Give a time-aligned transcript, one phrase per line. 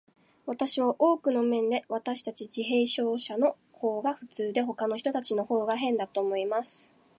[0.47, 6.91] 私は、多くの面で、私たち自閉症者のほうが普通で、ほかの人たちのほうが変だと思います。